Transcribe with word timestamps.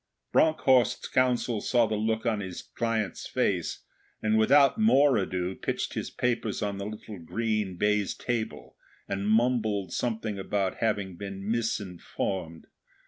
Bronckhorst's 0.31 1.07
Counsel 1.07 1.61
saw 1.61 1.85
the 1.85 1.93
look 1.93 2.25
on 2.25 2.39
his 2.39 2.63
client's 2.63 3.27
face, 3.27 3.83
and 4.19 4.35
without 4.35 4.79
more 4.79 5.15
ado 5.15 5.53
pitched 5.53 5.93
his 5.93 6.09
papers 6.09 6.63
on 6.63 6.79
the 6.79 6.87
little 6.87 7.19
green 7.19 7.77
baize 7.77 8.15
table, 8.15 8.77
and 9.07 9.27
mumbled 9.29 9.93
something 9.93 10.39
about 10.39 10.77
having 10.77 11.17
been 11.17 11.47
misinformed. 11.47 12.65